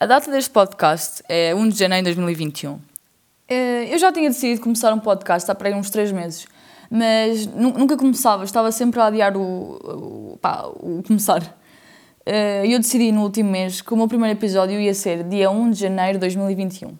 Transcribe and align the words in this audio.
A 0.00 0.06
data 0.06 0.30
deste 0.30 0.50
podcast 0.50 1.24
é 1.28 1.52
1 1.52 1.70
de 1.70 1.76
janeiro 1.76 2.04
de 2.04 2.14
2021. 2.14 2.78
Eh, 3.48 3.92
eu 3.92 3.98
já 3.98 4.12
tinha 4.12 4.28
decidido 4.30 4.60
começar 4.60 4.94
um 4.94 5.00
podcast 5.00 5.50
há 5.50 5.56
para 5.56 5.70
aí 5.70 5.74
uns 5.74 5.90
3 5.90 6.12
meses, 6.12 6.46
mas 6.88 7.48
nunca 7.48 7.96
começava, 7.96 8.44
estava 8.44 8.70
sempre 8.70 9.00
a 9.00 9.06
adiar 9.06 9.36
o, 9.36 9.40
o, 9.42 10.38
pá, 10.40 10.68
o 10.68 11.02
começar. 11.04 11.42
Eh, 12.24 12.66
e 12.66 12.72
eu 12.74 12.78
decidi 12.78 13.10
no 13.10 13.22
último 13.22 13.50
mês 13.50 13.80
que 13.80 13.92
o 13.92 13.96
meu 13.96 14.06
primeiro 14.06 14.38
episódio 14.38 14.80
ia 14.80 14.94
ser 14.94 15.24
dia 15.24 15.50
1 15.50 15.70
de 15.72 15.80
janeiro 15.80 16.12
de 16.12 16.20
2021. 16.20 16.96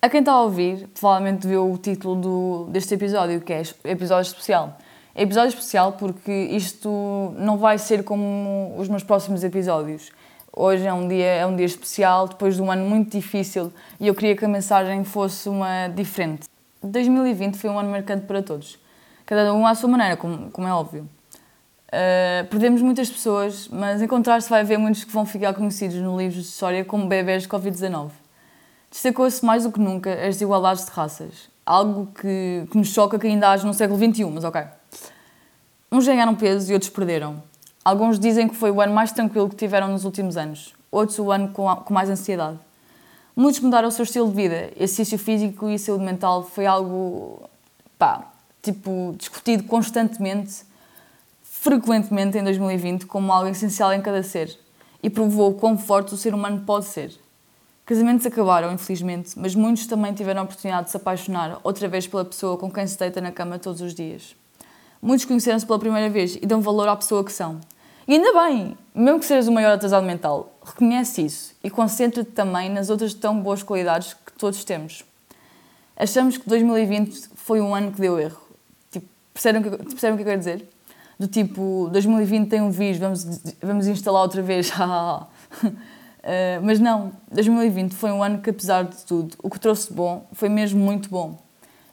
A 0.00 0.08
quem 0.08 0.20
está 0.20 0.30
a 0.30 0.42
ouvir, 0.42 0.88
provavelmente 0.94 1.44
viu 1.44 1.72
o 1.72 1.76
título 1.76 2.14
do, 2.14 2.68
deste 2.70 2.94
episódio, 2.94 3.40
que 3.40 3.52
é 3.52 3.62
episódio 3.82 4.28
especial. 4.28 4.78
Episódio 5.12 5.48
especial 5.48 5.94
porque 5.94 6.30
isto 6.30 7.34
não 7.36 7.58
vai 7.58 7.78
ser 7.78 8.04
como 8.04 8.76
os 8.78 8.88
meus 8.88 9.02
próximos 9.02 9.42
episódios. 9.42 10.12
Hoje 10.60 10.84
é 10.84 10.92
um 10.92 11.06
dia 11.06 11.24
é 11.24 11.46
um 11.46 11.54
dia 11.54 11.66
especial 11.66 12.26
depois 12.26 12.56
de 12.56 12.62
um 12.62 12.68
ano 12.68 12.84
muito 12.84 13.16
difícil 13.16 13.72
e 14.00 14.08
eu 14.08 14.12
queria 14.12 14.34
que 14.34 14.44
a 14.44 14.48
mensagem 14.48 15.04
fosse 15.04 15.48
uma 15.48 15.86
diferente. 15.86 16.48
2020 16.82 17.54
foi 17.54 17.70
um 17.70 17.78
ano 17.78 17.88
marcante 17.88 18.26
para 18.26 18.42
todos, 18.42 18.76
cada 19.24 19.54
um 19.54 19.64
à 19.64 19.76
sua 19.76 19.88
maneira, 19.88 20.16
como, 20.16 20.50
como 20.50 20.66
é 20.66 20.72
óbvio. 20.72 21.08
Uh, 21.86 22.44
perdemos 22.50 22.82
muitas 22.82 23.08
pessoas, 23.08 23.68
mas 23.68 24.02
em 24.02 24.08
contraste 24.08 24.50
vai 24.50 24.62
haver 24.62 24.78
muitos 24.78 25.04
que 25.04 25.12
vão 25.12 25.24
ficar 25.24 25.54
conhecidos 25.54 25.94
no 25.98 26.18
livro 26.18 26.40
de 26.40 26.48
história 26.48 26.84
como 26.84 27.06
bebés 27.06 27.44
de 27.44 27.48
Covid-19. 27.48 28.10
Destacou-se 28.90 29.44
mais 29.46 29.62
do 29.62 29.70
que 29.70 29.78
nunca 29.78 30.12
as 30.12 30.34
desigualdades 30.34 30.84
de 30.86 30.90
raças, 30.90 31.48
algo 31.64 32.08
que, 32.20 32.66
que 32.68 32.76
nos 32.76 32.88
choca 32.88 33.16
que 33.16 33.28
ainda 33.28 33.52
haja 33.52 33.64
no 33.64 33.72
século 33.72 33.96
XXI, 33.96 34.24
mas 34.24 34.42
ok. 34.42 34.60
Uns 35.92 36.04
ganharam 36.04 36.34
peso 36.34 36.68
e 36.68 36.74
outros 36.74 36.90
perderam. 36.90 37.44
Alguns 37.88 38.20
dizem 38.20 38.46
que 38.46 38.54
foi 38.54 38.70
o 38.70 38.82
ano 38.82 38.92
mais 38.92 39.12
tranquilo 39.12 39.48
que 39.48 39.56
tiveram 39.56 39.88
nos 39.88 40.04
últimos 40.04 40.36
anos, 40.36 40.74
outros 40.92 41.18
o 41.18 41.32
ano 41.32 41.48
com, 41.48 41.64
mais 41.88 42.10
ansiedade. 42.10 42.58
Muitos 43.34 43.60
mudaram 43.60 43.88
o 43.88 43.90
seu 43.90 44.02
estilo 44.02 44.28
de 44.28 44.34
vida, 44.34 44.70
exercício 44.76 45.18
físico 45.18 45.70
e 45.70 45.78
saúde 45.78 46.04
mental 46.04 46.42
foi 46.42 46.66
algo, 46.66 47.48
pá, 47.98 48.30
tipo, 48.62 49.14
discutido 49.16 49.62
constantemente, 49.62 50.64
frequentemente 51.42 52.36
em 52.36 52.44
2020 52.44 53.06
como 53.06 53.32
algo 53.32 53.48
essencial 53.48 53.90
em 53.94 54.02
cada 54.02 54.22
ser 54.22 54.54
e 55.02 55.08
provou 55.08 55.52
o 55.52 55.54
quão 55.54 55.78
forte 55.78 56.12
o 56.12 56.16
ser 56.18 56.34
humano 56.34 56.64
pode 56.66 56.84
ser. 56.84 57.18
Casamentos 57.86 58.26
acabaram, 58.26 58.70
infelizmente, 58.70 59.30
mas 59.34 59.54
muitos 59.54 59.86
também 59.86 60.12
tiveram 60.12 60.42
a 60.42 60.44
oportunidade 60.44 60.84
de 60.84 60.90
se 60.90 60.98
apaixonar 60.98 61.58
outra 61.64 61.88
vez 61.88 62.06
pela 62.06 62.26
pessoa 62.26 62.58
com 62.58 62.70
quem 62.70 62.86
se 62.86 62.98
deita 62.98 63.18
na 63.22 63.32
cama 63.32 63.58
todos 63.58 63.80
os 63.80 63.94
dias. 63.94 64.36
Muitos 65.00 65.24
conheceram-se 65.24 65.64
pela 65.64 65.78
primeira 65.78 66.10
vez 66.10 66.36
e 66.36 66.44
dão 66.44 66.60
valor 66.60 66.86
à 66.86 66.94
pessoa 66.94 67.24
que 67.24 67.32
são. 67.32 67.58
E 68.08 68.14
ainda 68.14 68.32
bem, 68.32 68.74
mesmo 68.94 69.20
que 69.20 69.26
sejas 69.26 69.48
o 69.48 69.52
maior 69.52 69.74
atrasado 69.74 70.06
mental, 70.06 70.50
reconhece 70.64 71.26
isso 71.26 71.54
e 71.62 71.68
concentra-te 71.68 72.30
também 72.30 72.70
nas 72.70 72.88
outras 72.88 73.12
tão 73.12 73.38
boas 73.38 73.62
qualidades 73.62 74.14
que 74.14 74.32
todos 74.32 74.64
temos. 74.64 75.04
Achamos 75.94 76.38
que 76.38 76.48
2020 76.48 77.28
foi 77.34 77.60
um 77.60 77.74
ano 77.74 77.92
que 77.92 78.00
deu 78.00 78.18
erro. 78.18 78.40
Tipo, 78.90 79.06
percebem, 79.34 79.60
o 79.60 79.64
que, 79.76 80.04
eu 80.06 80.24
quero 80.24 80.38
dizer? 80.38 80.66
Do 81.18 81.28
tipo, 81.28 81.90
2020 81.92 82.48
tem 82.48 82.62
um 82.62 82.70
vírus, 82.70 82.96
vamos, 82.96 83.42
vamos 83.60 83.86
instalar 83.86 84.22
outra 84.22 84.40
vez. 84.40 84.70
uh, 84.72 85.26
mas 86.62 86.80
não, 86.80 87.12
2020 87.30 87.94
foi 87.94 88.10
um 88.10 88.22
ano 88.22 88.38
que, 88.38 88.48
apesar 88.48 88.84
de 88.84 89.04
tudo, 89.04 89.36
o 89.42 89.50
que 89.50 89.60
trouxe 89.60 89.92
bom 89.92 90.26
foi 90.32 90.48
mesmo 90.48 90.82
muito 90.82 91.10
bom. 91.10 91.38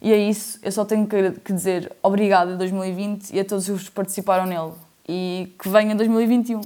E 0.02 0.13
é 0.13 0.17
isso, 0.17 0.59
eu 0.63 0.72
só 0.72 0.85
tenho 0.85 1.05
que 1.05 1.52
dizer 1.52 1.91
obrigada 2.02 2.53
a 2.53 2.55
2020 2.55 3.31
e 3.31 3.39
a 3.41 3.44
todos 3.44 3.67
os 3.67 3.89
que 3.89 3.91
participaram 3.91 4.45
nele 4.45 4.84
e 5.07 5.53
que 5.59 5.69
venha 5.69 5.95
2021. 5.95 6.61